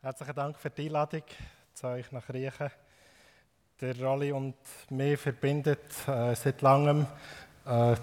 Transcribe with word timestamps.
Herzlichen 0.00 0.34
Dank 0.36 0.56
für 0.56 0.70
die 0.70 0.86
Einladung 0.86 1.24
zu 1.74 1.88
euch 1.88 2.12
nach 2.12 2.28
Riechen. 2.28 2.70
Der 3.80 4.00
Rolli 4.00 4.30
und 4.30 4.54
mich 4.90 5.18
verbindet 5.18 5.80
äh, 6.06 6.36
seit 6.36 6.62
langem 6.62 7.04
äh, 7.66 7.96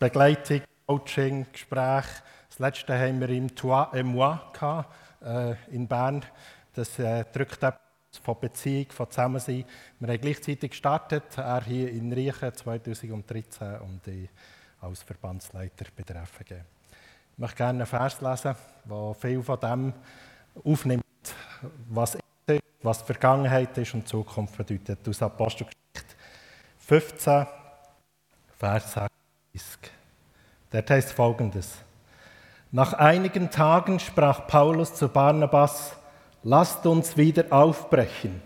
Begleitung, 0.00 0.62
Coaching, 0.84 1.46
Gespräch. 1.52 2.06
Das 2.48 2.58
letzte 2.58 2.98
haben 2.98 3.20
wir 3.20 3.28
im 3.28 3.54
Toi 3.54 3.86
et 3.92 4.04
Moi 4.04 4.36
gehabt, 4.52 4.92
äh, 5.24 5.54
in 5.70 5.86
Bern. 5.86 6.24
Das 6.74 6.98
äh, 6.98 7.24
drückt 7.32 7.62
etwas 7.62 7.78
von 8.20 8.40
Beziehung, 8.40 8.90
von 8.90 9.08
Zusammensein. 9.08 9.64
Wir 10.00 10.08
haben 10.08 10.20
gleichzeitig 10.20 10.72
gestartet, 10.72 11.38
er 11.38 11.62
hier 11.62 11.88
in 11.92 12.12
Riechen 12.12 12.52
2013 12.52 13.78
und 13.78 14.04
ich 14.08 14.28
als 14.80 15.04
Verbandsleiter 15.04 15.84
bei 15.96 16.02
der 16.02 16.26
FG. 16.26 16.50
Ich 16.50 17.38
möchte 17.38 17.58
gerne 17.58 17.78
einen 17.78 17.86
Vers 17.86 18.20
lesen, 18.20 18.56
der 18.90 19.14
viel 19.14 19.40
von 19.40 19.60
dem 19.60 19.92
aufnimmt, 20.64 21.01
was 21.88 22.16
was 22.82 23.02
Vergangenheit 23.02 23.76
ist 23.78 23.94
und 23.94 24.08
Zukunft 24.08 24.56
bedeutet. 24.56 25.08
Aus 25.08 25.22
Apostelgeschichte 25.22 26.16
15, 26.78 27.46
Vers 28.58 28.92
36. 28.92 29.10
Dort 30.70 30.90
heißt 30.90 31.12
folgendes. 31.12 31.76
Nach 32.70 32.94
einigen 32.94 33.50
Tagen 33.50 33.98
sprach 33.98 34.46
Paulus 34.46 34.94
zu 34.94 35.08
Barnabas, 35.08 35.92
lasst 36.42 36.86
uns 36.86 37.16
wieder 37.16 37.44
aufbrechen 37.50 38.40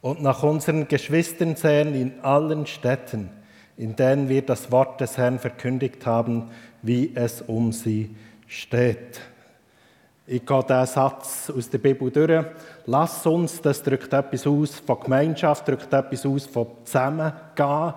und 0.00 0.22
nach 0.22 0.42
unseren 0.42 0.88
Geschwistern 0.88 1.56
sehen 1.56 1.94
in 1.94 2.20
allen 2.20 2.66
Städten, 2.66 3.30
in 3.76 3.96
denen 3.96 4.28
wir 4.28 4.42
das 4.42 4.72
Wort 4.72 5.00
des 5.00 5.16
Herrn 5.16 5.38
verkündigt 5.38 6.04
haben, 6.04 6.50
wie 6.82 7.14
es 7.14 7.42
um 7.42 7.72
sie 7.72 8.16
steht. 8.46 9.20
Ich 10.32 10.46
gehe 10.46 10.62
diesen 10.62 10.86
Satz 10.86 11.50
aus 11.50 11.68
der 11.70 11.78
Bibel 11.78 12.08
durch. 12.08 12.46
Lass 12.86 13.26
uns, 13.26 13.60
das 13.60 13.82
drückt 13.82 14.12
etwas 14.12 14.46
aus 14.46 14.76
von 14.76 15.00
Gemeinschaft, 15.00 15.66
drückt 15.66 15.92
etwas 15.92 16.24
aus 16.24 16.46
von 16.46 16.68
Zusammengehen. 16.84 17.94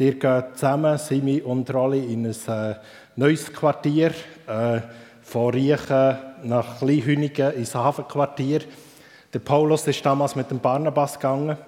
Ihr 0.00 0.18
geht 0.18 0.44
zusammen, 0.54 0.98
Simi 0.98 1.40
und 1.40 1.72
Rolli, 1.72 2.12
in 2.12 2.26
ein 2.26 2.34
äh, 2.48 2.74
neues 3.14 3.52
Quartier, 3.52 4.10
äh, 4.48 4.80
von 5.22 5.54
Riechen 5.54 6.18
nach 6.42 6.80
Kleinhünigen 6.80 7.52
ins 7.52 7.76
Hafenquartier. 7.76 8.62
Der 9.32 9.38
Paulus 9.38 9.86
ist 9.86 10.04
damals 10.04 10.34
mit 10.34 10.50
dem 10.50 10.58
Barnabas 10.58 11.14
gegangen. 11.14 11.58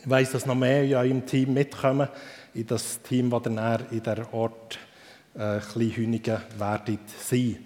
Ich 0.00 0.08
weiss, 0.08 0.30
dass 0.30 0.46
noch 0.46 0.54
mehr 0.54 0.84
in 0.84 0.94
eurem 0.94 1.26
Team 1.26 1.54
mitkommen, 1.54 2.06
in 2.54 2.68
das 2.68 3.02
Team, 3.02 3.30
das 3.30 3.42
dann 3.42 3.80
in 3.90 4.00
der 4.00 4.32
Ort 4.32 4.78
äh, 5.36 5.58
Kleinhünigen 5.58 6.38
werdet 6.56 7.00
sein. 7.18 7.58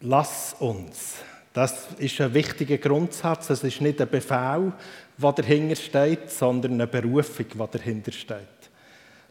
Lass 0.00 0.54
uns. 0.60 1.16
Das 1.52 1.88
ist 1.98 2.20
ein 2.20 2.32
wichtiger 2.32 2.78
Grundsatz. 2.78 3.50
Es 3.50 3.64
ist 3.64 3.80
nicht 3.80 4.00
ein 4.00 4.08
Befehl, 4.08 4.72
der 5.16 5.32
dahinter 5.32 5.74
steht, 5.74 6.30
sondern 6.30 6.74
eine 6.74 6.86
Berufung, 6.86 7.46
die 7.52 7.78
dahinter 7.78 8.12
steht. 8.12 8.38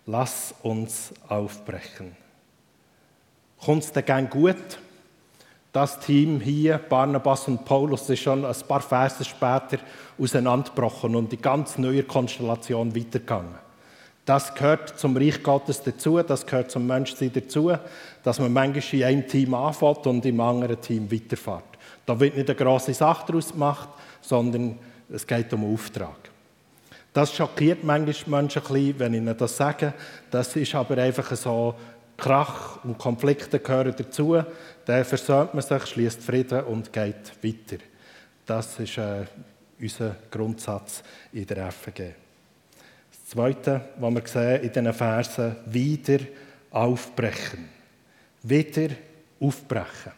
Lass 0.06 0.54
uns 0.64 1.14
aufbrechen. 1.30 2.16
Kommt 3.64 3.84
es 3.84 3.92
denn 3.92 4.30
gut? 4.30 4.80
Das 5.72 6.00
Team 6.00 6.42
hier, 6.42 6.78
Barnabas 6.78 7.48
und 7.48 7.64
Paulus, 7.64 8.10
ist 8.10 8.22
schon 8.22 8.44
ein 8.44 8.56
paar 8.68 8.82
Verse 8.82 9.24
später 9.24 9.78
auseinandergebrochen 10.18 11.16
und 11.16 11.32
die 11.32 11.38
ganz 11.38 11.78
neue 11.78 12.04
Konstellation 12.04 12.96
weitergegangen. 12.96 13.67
Das 14.28 14.54
gehört 14.54 15.00
zum 15.00 15.16
Reich 15.16 15.42
Gottes 15.42 15.82
dazu, 15.82 16.22
das 16.22 16.46
gehört 16.46 16.70
zum 16.70 16.86
Menschsein 16.86 17.32
dazu, 17.34 17.72
dass 18.24 18.40
man 18.40 18.52
manchmal 18.52 19.00
in 19.00 19.04
einem 19.06 19.26
Team 19.26 19.54
anfängt 19.54 20.06
und 20.06 20.26
im 20.26 20.42
anderen 20.42 20.82
Team 20.82 21.10
weiterfährt. 21.10 21.64
Da 22.06 22.20
wird 22.20 22.36
nicht 22.36 22.50
eine 22.50 22.58
grosse 22.58 22.94
Sache 22.94 23.26
daraus 23.26 23.54
gemacht, 23.54 23.88
sondern 24.20 24.80
es 25.10 25.26
geht 25.26 25.54
um 25.54 25.74
Auftrag. 25.74 26.18
Das 27.14 27.34
schockiert 27.34 27.86
manchmal 27.86 28.42
Menschen 28.42 28.64
ein 28.64 28.68
bisschen, 28.68 29.00
wenn 29.00 29.14
ich 29.14 29.22
ihnen 29.22 29.38
das 29.38 29.56
sage. 29.56 29.94
Das 30.30 30.54
ist 30.58 30.76
aber 30.76 30.98
einfach 30.98 31.34
so, 31.38 31.76
Krach 32.18 32.84
und 32.84 32.98
Konflikte 32.98 33.60
gehören 33.60 33.96
dazu. 33.98 34.44
Dann 34.84 35.06
versöhnt 35.06 35.54
man 35.54 35.64
sich, 35.64 35.86
schließt 35.86 36.22
Frieden 36.22 36.66
und 36.66 36.92
geht 36.92 37.32
weiter. 37.42 37.82
Das 38.46 38.78
ist 38.78 38.98
äh, 38.98 39.24
unser 39.80 40.18
Grundsatz 40.30 41.02
in 41.32 41.46
der 41.46 41.72
FG. 41.72 42.27
Das 43.28 43.34
Zweite, 43.34 43.82
was 44.00 44.14
wir 44.14 44.22
sehen 44.26 44.62
in 44.64 44.72
diesen 44.72 44.94
Versen, 44.94 45.56
wieder 45.66 46.20
aufbrechen. 46.72 47.68
Wieder 48.42 48.88
aufbrechen. 49.42 50.14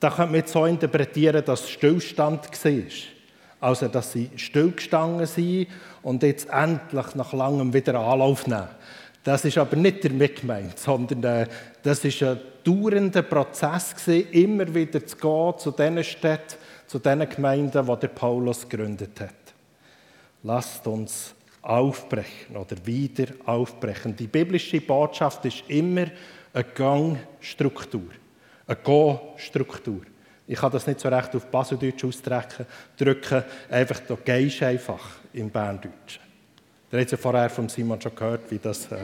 Da 0.00 0.08
könnte 0.08 0.32
man 0.32 0.46
so 0.46 0.64
interpretieren, 0.64 1.44
dass 1.44 1.68
Stillstand 1.68 2.64
war. 2.64 2.82
Also, 3.60 3.88
dass 3.88 4.12
sie 4.12 4.30
stillgestanden 4.34 5.26
sind 5.26 5.66
und 6.00 6.22
jetzt 6.22 6.48
endlich 6.48 7.14
nach 7.14 7.34
langem 7.34 7.74
wieder 7.74 7.96
Anlauf 7.96 8.46
nehmen. 8.46 8.68
Das 9.22 9.44
ist 9.44 9.58
aber 9.58 9.76
nicht 9.76 10.02
damit 10.02 10.40
gemeint, 10.40 10.78
sondern 10.78 11.22
äh, 11.22 11.46
das 11.82 12.02
ist 12.02 12.22
ein 12.22 12.40
dauernder 12.64 13.20
Prozess 13.20 13.94
gewesen, 13.94 14.30
immer 14.30 14.74
wieder 14.74 15.06
zu 15.06 15.18
gehen 15.18 15.58
zu 15.58 15.70
den 15.70 16.02
Städten, 16.02 16.56
zu 16.86 16.98
den 16.98 17.28
Gemeinden, 17.28 17.98
die 18.00 18.08
Paulus 18.08 18.66
gegründet 18.66 19.20
hat. 19.20 19.39
Lasst 20.42 20.86
uns 20.86 21.34
aufbrechen 21.62 22.56
oder 22.56 22.76
wieder 22.84 23.26
aufbrechen. 23.44 24.16
Die 24.16 24.26
biblische 24.26 24.80
Botschaft 24.80 25.44
ist 25.44 25.64
immer 25.68 26.06
eine 26.52 26.64
Gangstruktur, 26.64 28.08
eine 28.66 28.76
Go-Struktur. 28.76 30.02
Ich 30.46 30.58
kann 30.58 30.72
das 30.72 30.86
nicht 30.86 31.00
so 31.00 31.08
recht 31.08 31.34
auf 31.36 31.46
Baseldeutsch 31.46 32.04
ausdrücken, 32.04 32.66
drücken, 32.96 33.44
einfach 33.70 34.00
du 34.00 34.16
gehst 34.16 34.62
einfach 34.62 35.18
im 35.32 35.50
Berndeutschen. 35.50 36.22
Ihr 36.90 36.98
habt 36.98 37.12
ja 37.12 37.16
vorher 37.16 37.50
von 37.50 37.68
Simon 37.68 38.00
schon 38.00 38.14
gehört, 38.14 38.50
wie 38.50 38.58
das, 38.58 38.90
äh, 38.90 38.96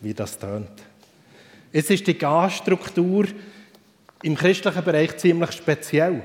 wie 0.00 0.14
das 0.14 0.38
tönt. 0.38 0.70
Jetzt 1.70 1.90
ist 1.90 2.06
die 2.06 2.16
Gangstruktur 2.16 3.26
im 4.22 4.34
christlichen 4.34 4.82
Bereich 4.82 5.16
ziemlich 5.18 5.52
speziell. 5.52 6.22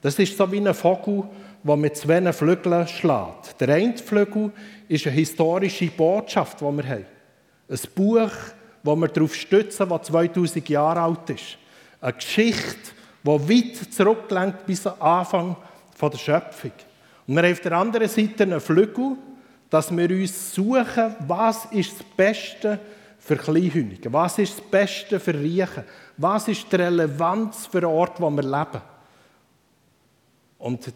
Das 0.00 0.18
ist 0.18 0.36
so 0.36 0.50
wie 0.50 0.58
ein 0.58 0.74
Vogel, 0.74 1.22
der 1.64 1.76
mit 1.76 1.96
zwei 1.96 2.32
Flügeln 2.32 2.86
schlägt. 2.88 3.60
Der 3.60 3.68
eine 3.74 3.96
Flügel 3.96 4.50
ist 4.88 5.06
eine 5.06 5.16
historische 5.16 5.86
Botschaft, 5.86 6.60
die 6.60 6.64
wir 6.64 6.88
haben. 6.88 7.06
Ein 7.68 7.78
Buch, 7.94 8.30
das 8.82 8.96
wir 8.96 9.08
darauf 9.08 9.34
stützen, 9.34 9.88
das 9.88 10.02
2000 10.02 10.68
Jahre 10.68 11.00
alt 11.00 11.30
ist. 11.30 11.58
Eine 12.00 12.14
Geschichte, 12.14 12.90
die 13.22 13.28
weit 13.28 13.92
zurücklenkt 13.92 14.66
bis 14.66 14.82
zum 14.82 15.00
Anfang 15.00 15.56
der 16.00 16.18
Schöpfung. 16.18 16.72
Und 17.26 17.36
wir 17.36 17.42
haben 17.44 17.52
auf 17.52 17.60
der 17.60 17.72
anderen 17.72 18.08
Seite 18.08 18.42
einen 18.42 18.60
Flügel, 18.60 19.16
dass 19.70 19.96
wir 19.96 20.10
uns 20.10 20.54
suchen, 20.54 21.14
was 21.20 21.66
ist 21.66 21.92
das 21.92 22.06
Beste 22.16 22.78
für 23.18 23.36
Kleinhünigen, 23.36 24.12
was 24.12 24.38
ist 24.38 24.58
das 24.58 24.66
Beste 24.66 25.20
für 25.20 25.32
Riechen, 25.32 25.84
was 26.16 26.48
ist 26.48 26.70
die 26.70 26.76
Relevanz 26.76 27.66
für 27.66 27.80
den 27.80 27.88
Ort, 27.88 28.20
wo 28.20 28.28
wir 28.28 28.42
leben. 28.42 28.82
Und 30.58 30.92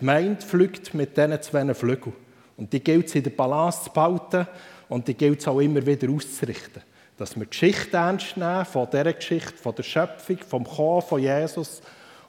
die 0.00 0.06
Gemeinde 0.06 0.40
fliegt 0.40 0.94
mit 0.94 1.16
diesen 1.16 1.42
zwei 1.42 1.74
Flügeln. 1.74 2.16
Und 2.56 2.72
die 2.72 2.80
gilt 2.80 3.06
es 3.06 3.14
in 3.14 3.22
der 3.22 3.30
Balance 3.30 3.84
zu 3.84 3.90
behalten 3.90 4.46
und 4.88 5.06
die 5.08 5.14
gilt 5.14 5.40
es 5.40 5.48
auch 5.48 5.60
immer 5.60 5.84
wieder 5.84 6.10
auszurichten. 6.10 6.82
Dass 7.16 7.36
wir 7.36 7.44
die 7.44 7.50
Geschichte 7.50 7.96
ernst 7.96 8.36
nehmen, 8.36 8.64
von 8.64 8.88
dieser 8.90 9.12
Geschichte, 9.12 9.56
von 9.56 9.74
der 9.74 9.82
Schöpfung, 9.82 10.38
vom 10.38 10.64
Kommen 10.64 11.02
von 11.02 11.20
Jesus 11.20 11.82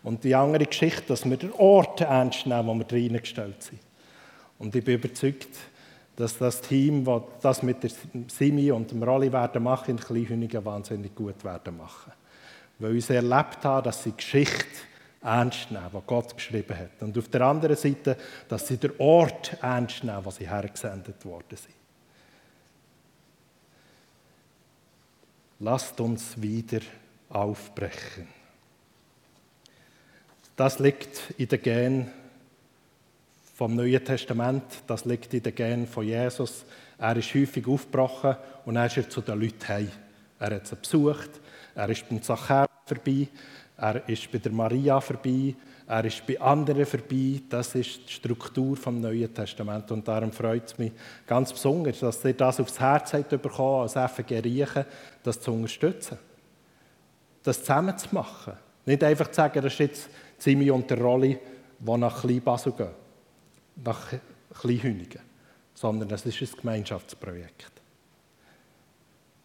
und 0.03 0.23
die 0.23 0.35
andere 0.35 0.65
Geschichte, 0.65 1.03
dass 1.07 1.29
wir 1.29 1.37
den 1.37 1.53
Ort 1.53 2.01
ernst 2.01 2.45
nehmen, 2.45 2.67
wo 2.67 2.75
wir 2.75 2.85
reingestellt 2.91 3.63
sind. 3.63 3.79
Und 4.59 4.75
ich 4.75 4.83
bin 4.83 4.95
überzeugt, 4.95 5.49
dass 6.15 6.37
das 6.37 6.61
Team, 6.61 7.05
das 7.05 7.21
das 7.41 7.63
mit 7.63 7.83
der 7.83 7.91
Simi 8.27 8.71
und 8.71 8.91
dem 8.91 9.01
Rolli 9.01 9.31
werden 9.31 9.63
machen, 9.63 9.91
in 9.91 9.97
Kleinhünigen 9.97 10.63
wahnsinnig 10.65 11.15
gut 11.15 11.43
werden 11.43 11.77
machen. 11.77 12.11
Weil 12.79 12.93
wir 12.93 13.15
erlebt 13.15 13.63
haben, 13.63 13.83
dass 13.85 14.03
sie 14.03 14.11
Geschichte 14.11 14.65
ernst 15.21 15.71
nehmen, 15.71 15.87
was 15.91 16.03
Gott 16.07 16.35
geschrieben 16.35 16.77
hat. 16.77 17.01
Und 17.01 17.17
auf 17.17 17.27
der 17.27 17.41
anderen 17.41 17.75
Seite, 17.75 18.17
dass 18.47 18.67
sie 18.67 18.77
den 18.77 18.93
Ort 18.97 19.57
ernst 19.61 20.03
nehmen, 20.03 20.25
wo 20.25 20.31
sie 20.31 20.49
hergesendet 20.49 21.23
worden 21.25 21.57
sind. 21.57 21.75
Lasst 25.59 25.99
uns 25.99 26.41
wieder 26.41 26.81
aufbrechen. 27.29 28.27
Das 30.55 30.79
liegt 30.79 31.33
in 31.37 31.47
den 31.47 31.61
Gen 31.61 32.11
vom 33.55 33.75
Neuen 33.75 34.03
Testament, 34.03 34.63
das 34.87 35.05
liegt 35.05 35.33
in 35.35 35.43
den 35.43 35.53
Gen 35.53 35.87
von 35.87 36.05
Jesus. 36.05 36.65
Er 36.97 37.15
ist 37.15 37.33
häufig 37.35 37.67
aufgebrochen 37.67 38.35
und 38.65 38.75
er 38.75 38.85
ist 38.85 39.11
zu 39.11 39.21
den 39.21 39.39
Leuten 39.39 39.67
heim. 39.67 39.91
Er 40.39 40.55
hat 40.55 40.65
sie 40.65 40.75
besucht, 40.75 41.29
er 41.75 41.89
ist 41.89 42.09
beim 42.09 42.21
Zachäus 42.23 42.67
vorbei, 42.85 43.27
er 43.77 44.07
ist 44.07 44.31
bei 44.31 44.37
der 44.37 44.51
Maria 44.51 44.99
vorbei, 45.01 45.55
er 45.87 46.05
ist 46.05 46.25
bei 46.25 46.39
anderen 46.39 46.85
vorbei. 46.85 47.41
Das 47.49 47.75
ist 47.75 48.07
die 48.07 48.13
Struktur 48.13 48.77
vom 48.77 49.01
Neuen 49.01 49.33
Testament. 49.33 49.91
Und 49.91 50.07
darum 50.07 50.31
freut 50.31 50.67
es 50.67 50.77
mich 50.77 50.91
ganz 51.25 51.51
besonders, 51.51 51.99
dass 51.99 52.23
ihr 52.23 52.33
das 52.33 52.59
aufs 52.59 52.79
Herz 52.79 53.13
habt 53.13 53.29
bekommen, 53.29 53.81
als 53.81 53.93
FG 53.93 54.39
Riechen, 54.39 54.85
das 55.23 55.41
zu 55.41 55.51
unterstützen. 55.51 56.17
Das 57.43 57.59
zusammen 57.59 57.97
zu 57.97 58.13
machen. 58.13 58.53
Nicht 58.85 59.03
einfach 59.03 59.27
zu 59.29 59.35
sagen, 59.35 59.61
das 59.61 59.73
ist 59.73 59.79
jetzt 59.79 60.09
Zimi 60.37 60.71
und 60.71 60.89
der 60.89 60.99
Rolli, 60.99 61.37
die 61.79 61.97
nach 61.97 62.21
Kleinbasel 62.21 62.73
gehen, 62.73 62.91
nach 63.83 64.13
Kleinhünigen, 64.59 65.21
sondern 65.73 66.07
das 66.07 66.25
ist 66.25 66.41
ein 66.41 66.59
Gemeinschaftsprojekt. 66.59 67.71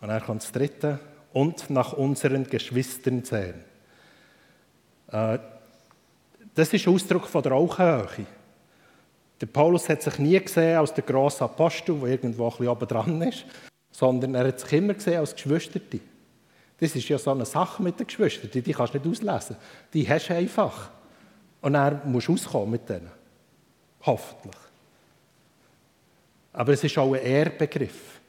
Und 0.00 0.08
dann 0.08 0.22
kommt 0.22 0.42
das 0.42 0.52
Dritte, 0.52 1.00
und 1.36 1.68
nach 1.68 1.92
unseren 1.92 2.44
Geschwistern 2.44 3.22
sehen. 3.22 3.62
Äh, 5.10 5.38
das 6.54 6.72
ist 6.72 6.88
Ausdruck 6.88 7.26
von 7.26 7.42
der 7.42 7.52
Augenhöhe. 7.52 8.26
Der 9.40 9.46
Paulus 9.46 9.88
hat 9.88 10.02
sich 10.02 10.18
nie 10.18 10.40
gesehen 10.40 10.78
als 10.78 10.94
der 10.94 11.04
grosse 11.04 11.44
Apostel, 11.44 11.98
der 12.00 12.08
irgendwo 12.08 12.44
ein 12.44 12.50
bisschen 12.50 12.68
oben 12.68 12.88
dran 12.88 13.22
ist, 13.22 13.44
sondern 13.90 14.34
er 14.34 14.48
hat 14.48 14.60
sich 14.60 14.72
immer 14.72 14.94
gesehen 14.94 15.18
als 15.18 15.34
Geschwisterte. 15.34 16.00
Das 16.78 16.94
ist 16.94 17.08
ja 17.08 17.18
so 17.18 17.30
eine 17.30 17.44
Sache 17.44 17.82
mit 17.82 17.98
den 17.98 18.06
Geschwistern, 18.06 18.50
die 18.50 18.72
kannst 18.72 18.94
du 18.94 18.98
nicht 18.98 19.08
auslesen. 19.08 19.56
Die 19.92 20.08
hast 20.08 20.28
du 20.28 20.34
einfach. 20.34 20.90
Und 21.60 21.74
musst 22.06 22.28
du 22.28 22.34
auskommen 22.34 22.70
mit 22.70 22.88
denen. 22.88 23.10
Hoffentlich. 24.02 24.56
Aber 26.52 26.72
es 26.72 26.84
ist 26.84 26.96
auch 26.96 27.12
ein 27.12 27.22
Ehrbegriff. 27.22 28.20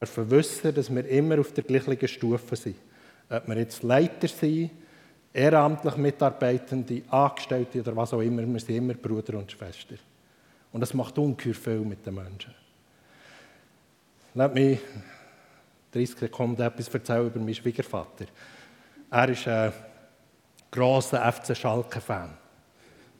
Dass 0.00 0.16
wir 0.16 0.30
wissen, 0.30 0.74
dass 0.74 0.94
wir 0.94 1.06
immer 1.08 1.40
auf 1.40 1.52
der 1.52 1.64
gleichen 1.64 2.08
Stufe 2.08 2.56
sind. 2.56 2.76
Ob 3.30 3.48
wir 3.48 3.56
jetzt 3.56 3.82
Leiter 3.82 4.28
sind, 4.28 4.70
ehrenamtlich 5.32 5.96
Mitarbeitende, 5.96 7.02
Angestellte 7.10 7.80
oder 7.80 7.96
was 7.96 8.12
auch 8.12 8.20
immer, 8.20 8.46
wir 8.46 8.60
sind 8.60 8.76
immer 8.76 8.94
Bruder 8.94 9.38
und 9.38 9.50
Schwester. 9.50 9.96
Und 10.72 10.80
das 10.80 10.94
macht 10.94 11.18
ungeheuer 11.18 11.54
viel 11.54 11.80
mit 11.80 12.04
den 12.04 12.14
Menschen. 12.14 12.54
Lass 14.34 14.52
mich 14.52 14.78
30 15.92 16.18
Sekunden 16.18 16.62
etwas 16.62 16.88
erzählen 16.88 17.26
über 17.26 17.40
meinen 17.40 17.54
Schwiegervater. 17.54 18.26
Er 19.10 19.28
ist 19.28 19.48
ein 19.48 19.72
grosser 20.70 21.32
FC 21.32 21.56
Schalke-Fan. 21.56 22.30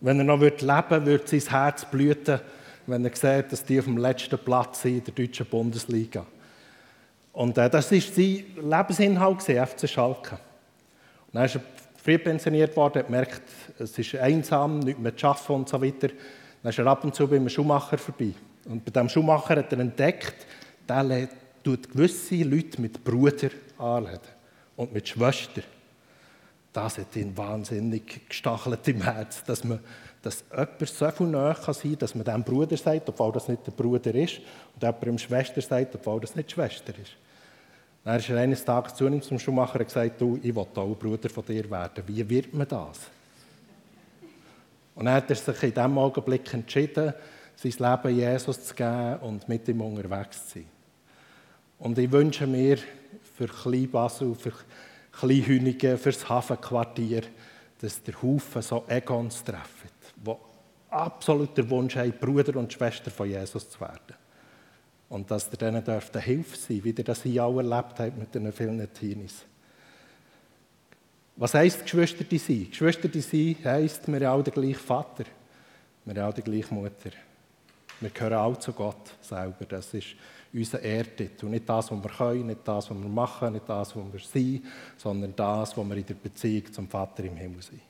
Wenn 0.01 0.19
er 0.19 0.25
noch 0.25 0.41
leben 0.41 0.61
würde, 0.63 1.07
würde 1.07 1.41
sein 1.41 1.51
Herz 1.51 1.85
blüten, 1.85 2.41
wenn 2.87 3.05
er 3.05 3.15
sieht, 3.15 3.53
dass 3.53 3.65
die 3.65 3.79
auf 3.79 3.87
dem 3.87 3.97
letzten 3.97 4.39
Platz 4.39 4.83
sind 4.83 4.99
in 4.99 5.05
der 5.05 5.15
deutschen 5.15 5.47
Bundesliga. 5.47 6.25
Und 7.33 7.59
äh, 7.59 7.69
das 7.69 7.91
war 7.91 8.01
sein 8.01 8.45
Lebensinhalt, 8.57 9.43
FC 9.43 9.89
Schalke. 9.89 10.39
Und 11.27 11.35
dann 11.35 11.45
ist 11.45 11.57
er 11.57 11.63
früh 12.09 12.17
pensioniert 12.17 12.75
worden, 12.75 13.01
hat 13.01 13.07
gemerkt, 13.07 13.43
es 13.79 13.99
ist 13.99 14.15
einsam, 14.15 14.79
nicht 14.79 14.99
mehr 14.99 15.15
zu 15.15 15.27
arbeiten 15.27 15.53
und 15.53 15.69
so 15.69 15.83
weiter. 15.83 16.09
Dann 16.63 16.71
ist 16.71 16.79
er 16.79 16.87
ab 16.87 17.05
und 17.05 17.15
zu 17.15 17.29
bei 17.29 17.37
einem 17.37 17.51
Schuhmacher 17.51 17.99
vorbei. 17.99 18.33
Und 18.65 18.83
bei 18.83 18.91
diesem 18.91 19.11
Schuhmacher 19.11 19.57
hat 19.57 19.71
er 19.71 19.79
entdeckt, 19.79 20.47
der 20.89 21.29
tut 21.63 21.91
gewisse 21.93 22.37
Leute 22.37 22.81
mit 22.81 23.05
Bruder 23.05 23.51
anladen 23.77 24.21
und 24.77 24.95
mit 24.95 25.07
Schwester. 25.07 25.61
Das 26.73 26.97
hat 26.97 27.15
ihn 27.15 27.37
wahnsinnig 27.37 28.27
gestachelt 28.27 28.89
im 28.89 29.03
Herz, 29.03 29.45
dass, 29.45 29.63
man, 29.65 29.79
dass 30.23 30.45
jemand 30.51 30.89
so 30.89 31.11
viel 31.11 31.27
näher 31.27 31.57
sein 31.61 31.75
kann, 31.75 31.99
dass 31.99 32.15
man 32.15 32.25
dem 32.25 32.43
Bruder 32.43 32.79
sagt, 32.79 33.07
obwohl 33.11 33.33
das 33.33 33.49
nicht 33.49 33.67
der 33.67 33.73
Bruder 33.73 34.15
ist, 34.15 34.39
und 34.75 34.83
jemandem 34.83 35.19
Schwester 35.19 35.61
sagt, 35.61 35.95
obwohl 35.95 36.21
das 36.21 36.35
nicht 36.35 36.49
die 36.49 36.55
Schwester 36.55 36.95
ist. 37.03 37.13
Dann 38.05 38.19
ist 38.19 38.29
er 38.31 38.39
eines 38.39 38.65
Tages 38.65 38.95
zu 38.95 39.07
ihm 39.07 39.21
zum 39.21 39.39
Schuhmacher 39.39 39.81
und 39.81 39.87
gesagt, 39.87 40.21
du, 40.21 40.39
ich 40.43 40.55
will 40.55 40.67
auch 40.75 40.97
Bruder 40.97 41.29
von 41.29 41.45
dir 41.45 41.71
werden. 41.71 42.05
Wie 42.07 42.29
wird 42.29 42.55
man 42.55 42.67
das? 42.67 43.01
Und 44.95 45.05
dann 45.05 45.15
hat 45.15 45.31
er 45.31 45.37
sich 45.37 45.63
in 45.63 45.75
diesem 45.75 45.99
Augenblick 45.99 46.53
entschieden, 46.53 47.15
sein 47.55 47.73
Leben 47.79 48.17
Jesus 48.17 48.65
zu 48.65 48.75
geben 48.75 49.17
und 49.21 49.49
mit 49.49 49.69
ihm 49.69 49.81
unterwegs 49.81 50.49
zu 50.49 50.59
sein. 50.59 50.67
Und 51.79 51.99
ich 51.99 52.11
wünsche 52.11 52.47
mir 52.47 52.79
für 53.37 53.47
Kleinbasel, 53.47 54.35
für 54.35 54.53
Kleinhünigen, 55.13 55.99
für 55.99 56.11
das 56.11 56.29
Hafenquartier, 56.29 57.23
dass 57.81 58.03
der 58.03 58.21
Haufen 58.21 58.63
so 58.63 58.85
Egons 58.89 59.45
treffen, 59.45 59.91
die 60.17 60.35
absolut 60.91 61.71
Wunsch 61.71 61.97
haben, 61.97 62.13
Bruder 62.13 62.59
und 62.59 62.73
Schwester 62.73 63.11
von 63.11 63.29
Jesus 63.29 63.71
zu 63.71 63.81
werden. 63.81 64.15
Und 65.09 65.31
dass 65.31 65.51
ihr 65.51 65.57
denen 65.57 65.87
eine 65.87 66.21
Hilfe 66.21 66.57
sein 66.57 66.85
wie 66.85 66.91
ihr 66.91 67.05
das 67.05 67.23
hier 67.23 67.45
auch 67.45 67.57
erlebt 67.57 67.99
habt 67.99 68.19
mit 68.19 68.35
den 68.35 68.53
vielen 68.53 68.93
Teenies. 68.93 69.45
Was 71.37 71.55
heisst 71.55 71.83
Geschwister 71.83 72.25
sein? 72.31 72.69
Geschwister 72.69 73.09
sein 73.21 73.57
heisst, 73.65 74.07
wir 74.09 74.17
haben 74.17 74.35
alle 74.35 74.43
den 74.43 74.55
gleichen 74.55 74.75
Vater. 74.75 75.25
Wir 76.05 76.15
haben 76.15 76.25
alle 76.25 76.35
die 76.35 76.43
gleiche 76.43 76.75
Mutter. 76.75 77.11
Wir 78.01 78.11
gehören 78.11 78.35
alle 78.35 78.59
zu 78.59 78.73
Gott 78.73 79.15
selber. 79.21 79.65
Das 79.67 79.93
ist 79.95 80.09
unser 80.53 80.81
Ehrtitel. 80.81 81.47
Nicht 81.47 81.69
das, 81.69 81.91
was 81.91 82.03
wir 82.03 82.11
können, 82.11 82.47
nicht 82.47 82.67
das, 82.67 82.91
was 82.91 82.99
wir 82.99 83.09
machen, 83.09 83.53
nicht 83.53 83.69
das, 83.69 83.95
was 83.95 84.13
wir 84.13 84.21
sind, 84.21 84.65
sondern 84.97 85.35
das, 85.35 85.77
was 85.77 85.87
wir 85.87 85.97
in 85.97 86.07
der 86.07 86.15
Beziehung 86.15 86.73
zum 86.73 86.89
Vater 86.89 87.25
im 87.25 87.37
Himmel 87.37 87.63
sind. 87.63 87.81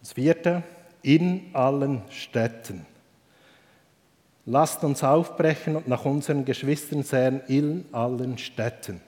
Das 0.00 0.12
vierte, 0.12 0.62
in 1.02 1.50
allen 1.52 2.02
Städten. 2.10 2.86
Lasst 4.50 4.82
uns 4.82 5.04
aufbrechen 5.04 5.76
und 5.76 5.88
nach 5.88 6.06
unseren 6.06 6.42
Geschwistern 6.46 7.02
sehen 7.02 7.42
in 7.48 7.84
allen 7.92 8.38
Städten. 8.38 9.02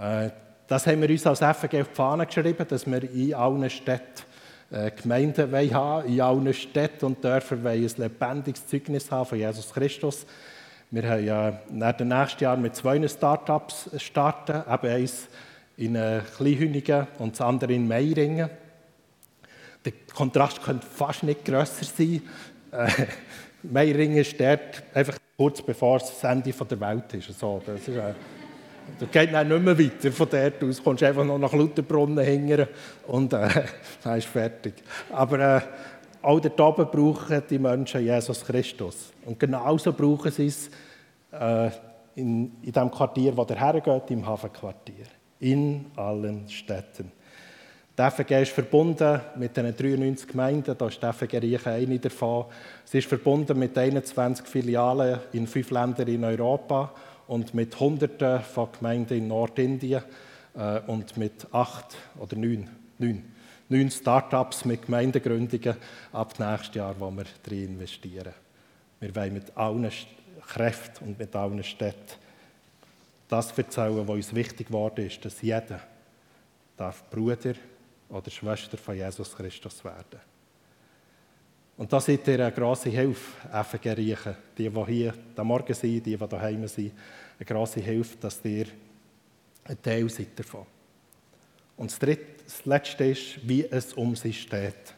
Äh, 0.00 0.30
das 0.66 0.86
haben 0.86 1.02
wir 1.02 1.10
uns 1.10 1.26
als 1.26 1.40
FG 1.40 1.82
auf 1.82 1.88
die 1.88 1.94
Fahne 1.94 2.24
geschrieben, 2.24 2.66
dass 2.66 2.86
wir 2.86 3.02
in 3.02 3.34
allen 3.34 3.68
Städten 3.68 4.22
äh, 4.70 4.90
Gemeinden 4.92 5.74
haben 5.74 6.06
in 6.06 6.22
allen 6.22 6.54
Städten 6.54 7.04
und 7.04 7.22
Dörfern 7.22 7.66
ein 7.66 7.90
lebendiges 7.98 8.66
Zeugnis 8.66 9.10
haben 9.10 9.26
von 9.26 9.36
Jesus 9.36 9.74
Christus. 9.74 10.24
Wir 10.90 11.06
haben 11.06 11.26
ja 11.26 11.60
nach 11.70 11.92
dem 11.92 12.08
nächsten 12.08 12.42
Jahr 12.42 12.56
mit 12.56 12.74
zwei 12.74 13.06
Start-ups 13.06 13.90
starten, 13.98 14.62
eben 14.72 14.88
eins 14.88 15.28
in 15.76 15.96
äh, 15.96 16.22
Kleinhünigen 16.34 17.06
und 17.18 17.34
das 17.34 17.42
andere 17.42 17.74
in 17.74 17.86
Meiringen. 17.86 18.48
Der 19.84 19.92
Kontrast 20.14 20.62
könnte 20.62 20.86
fast 20.86 21.24
nicht 21.24 21.44
grösser 21.44 21.84
sein. 21.84 22.22
Meiringen 23.70 24.24
dort 24.38 24.82
einfach 24.94 25.18
kurz 25.36 25.62
bevor 25.62 25.98
das 25.98 26.22
Ende 26.24 26.52
der 26.52 26.80
Welt 26.80 27.14
ist. 27.14 27.38
So, 27.38 27.62
das 27.64 27.88
ist 27.88 27.96
äh, 27.96 28.14
das 28.98 29.10
geht 29.10 29.32
dann 29.32 29.48
nicht 29.48 29.62
mehr 29.62 29.78
weiter 29.78 30.12
von 30.12 30.28
dort 30.30 30.62
aus. 30.62 30.82
Kommst 30.82 31.02
einfach 31.02 31.24
noch 31.24 31.38
nach 31.38 31.52
Lutherbrunnen 31.52 32.24
hingern 32.24 32.68
und 33.06 33.32
äh, 33.32 33.48
dann 34.02 34.18
ist 34.18 34.26
fertig. 34.28 34.74
Aber 35.10 35.56
äh, 35.56 35.60
auch 36.22 36.40
dort 36.40 36.60
oben 36.60 36.90
brauchen 36.90 37.42
die 37.48 37.58
Menschen 37.58 38.04
Jesus 38.04 38.44
Christus. 38.44 39.12
Und 39.24 39.38
genauso 39.38 39.92
brauchen 39.92 40.30
sie 40.30 40.46
es 40.46 40.70
äh, 41.32 41.70
in, 42.14 42.52
in 42.62 42.72
dem 42.72 42.90
Quartier, 42.90 43.36
wo 43.36 43.44
der 43.44 43.60
hergeht, 43.60 44.10
im 44.10 44.26
Hafenquartier. 44.26 45.06
In 45.40 45.86
allen 45.96 46.48
Städten. 46.48 47.12
Die 47.98 48.10
FG 48.10 48.42
ist 48.42 48.52
verbunden 48.52 49.22
mit 49.36 49.56
den 49.56 49.74
93 49.74 50.28
Gemeinden, 50.28 50.76
da 50.76 50.86
ist 50.86 51.02
die 51.02 51.10
FG 51.10 51.38
Riechen 51.38 51.72
eine 51.72 51.98
davon. 51.98 52.44
Sie 52.84 52.98
ist 52.98 53.08
verbunden 53.08 53.58
mit 53.58 53.76
21 53.76 54.46
Filialen 54.46 55.20
in 55.32 55.46
fünf 55.46 55.70
Ländern 55.70 56.06
in 56.06 56.22
Europa 56.22 56.92
und 57.26 57.54
mit 57.54 57.80
Hunderten 57.80 58.42
von 58.42 58.68
Gemeinden 58.70 59.16
in 59.16 59.28
Nordindien 59.28 60.02
äh, 60.54 60.80
und 60.86 61.16
mit 61.16 61.46
acht 61.52 61.96
oder 62.18 62.36
neun, 62.36 62.68
neun, 62.98 63.22
neun 63.70 63.90
Start-ups 63.90 64.66
mit 64.66 64.84
Gemeindegründungen 64.84 65.76
ab 66.12 66.38
nächstes 66.38 66.74
Jahr, 66.74 66.94
wo 66.98 67.10
wir 67.10 67.24
drin 67.42 67.64
investieren. 67.64 68.34
Wir 69.00 69.16
wollen 69.16 69.32
mit 69.32 69.56
allen 69.56 69.90
Kräften 70.46 71.06
und 71.06 71.18
mit 71.18 71.34
allen 71.34 71.64
Städten 71.64 72.16
das 73.26 73.56
erzählen, 73.56 74.06
was 74.06 74.16
uns 74.16 74.34
wichtig 74.34 74.66
geworden 74.66 75.06
ist, 75.06 75.24
dass 75.24 75.40
jeder 75.40 75.80
darf 76.76 77.02
Bruder 77.08 77.54
oder 78.08 78.30
Schwester 78.30 78.76
von 78.76 78.96
Jesus 78.96 79.34
Christus 79.34 79.84
werden. 79.84 80.20
Und 81.76 81.92
da 81.92 82.00
seid 82.00 82.26
ihr 82.28 82.40
eine 82.40 82.52
grosse 82.52 82.88
Hilfe, 82.88 83.96
Riechen. 83.96 84.36
Die, 84.56 84.70
die 84.70 84.84
hier 84.86 85.14
am 85.36 85.46
Morgen 85.46 85.74
sind, 85.74 86.06
die, 86.06 86.16
die 86.16 86.16
daheim 86.16 86.66
sind, 86.66 86.92
eine 87.38 87.46
grosse 87.46 87.80
Hilfe, 87.80 88.16
dass 88.18 88.42
ihr 88.44 88.66
ein 89.64 89.80
Teil 89.82 90.08
seid 90.08 90.38
davon. 90.38 90.64
Und 91.76 91.90
das, 91.90 91.98
Dritte, 91.98 92.44
das 92.44 92.64
Letzte 92.64 93.04
ist, 93.04 93.46
wie 93.46 93.64
es 93.64 93.92
um 93.92 94.16
sie 94.16 94.32
steht. 94.32 94.94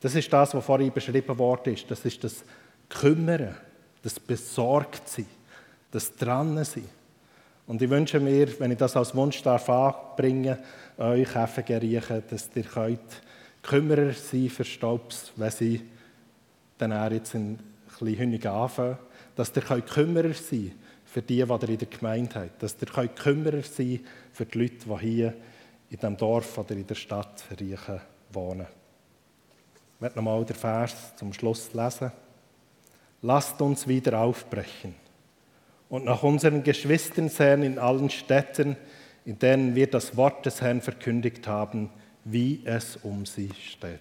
Das 0.00 0.14
ist 0.14 0.32
das, 0.32 0.54
was 0.54 0.64
vorhin 0.64 0.92
beschrieben 0.92 1.36
worden 1.38 1.74
ist. 1.74 1.90
Das 1.90 2.04
ist 2.04 2.24
das 2.24 2.44
Kümmern, 2.88 3.54
das 4.02 4.18
Besorgtsein, 4.18 5.26
das 5.90 6.14
Dransein. 6.14 6.88
Und 7.66 7.80
ich 7.80 7.88
wünsche 7.88 8.20
mir, 8.20 8.48
wenn 8.60 8.72
ich 8.72 8.78
das 8.78 8.96
als 8.96 9.14
Wunsch 9.14 9.42
darf 9.42 9.68
anbringen 9.70 10.58
euch 10.98 11.28
FG 11.28 11.76
Riechen, 11.76 12.22
dass 12.28 12.50
ihr 12.54 12.62
könnt 12.62 13.00
Kümmerer 13.62 14.12
sein 14.12 14.50
für 14.50 14.64
Staubs, 14.64 15.32
wenn 15.36 15.50
sie 15.50 15.80
dann 16.76 17.12
jetzt 17.12 17.34
in 17.34 17.58
Kleinhünigen 17.96 18.50
anfangen, 18.50 18.98
dass 19.34 19.56
ihr 19.56 19.62
könnt 19.62 19.86
Kümmerer 19.86 20.34
sein 20.34 20.72
für 21.06 21.22
die, 21.22 21.36
die 21.36 21.40
ihr 21.40 21.68
in 21.68 21.78
der 21.78 21.88
Gemeinde 21.88 22.34
habt, 22.34 22.62
dass 22.62 22.76
ihr 22.80 22.86
könnt 22.86 23.16
Kümmerer 23.16 23.62
sein 23.62 24.00
für 24.32 24.44
die 24.44 24.58
Leute, 24.58 24.86
die 24.86 24.98
hier 24.98 25.34
in 25.88 25.96
diesem 25.96 26.16
Dorf 26.18 26.58
oder 26.58 26.72
in 26.72 26.86
der 26.86 26.94
Stadt 26.94 27.44
Riechen 27.58 28.00
wohnen. 28.30 28.66
Ich 29.96 30.02
werde 30.02 30.16
nochmal 30.16 30.44
den 30.44 30.56
Vers 30.56 31.16
zum 31.16 31.32
Schluss 31.32 31.72
lesen. 31.72 32.12
Lasst 33.22 33.60
uns 33.62 33.88
wieder 33.88 34.18
aufbrechen 34.20 35.03
und 35.88 36.04
nach 36.04 36.22
unseren 36.22 36.62
Geschwistern 36.62 37.28
sehen 37.28 37.62
in 37.62 37.78
allen 37.78 38.10
Städten, 38.10 38.76
in 39.24 39.38
denen 39.38 39.74
wir 39.74 39.90
das 39.90 40.16
Wort 40.16 40.44
des 40.46 40.60
Herrn 40.60 40.80
verkündigt 40.80 41.46
haben, 41.46 41.90
wie 42.24 42.62
es 42.64 42.96
um 42.96 43.26
sie 43.26 43.50
steht. 43.54 44.00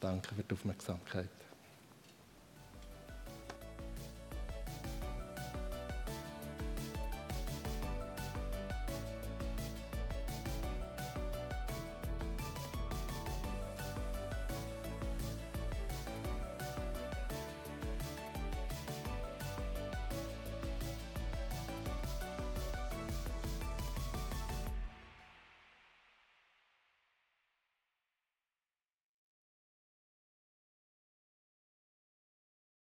Danke 0.00 0.34
für 0.34 0.42
die 0.42 0.54
Aufmerksamkeit. 0.54 1.28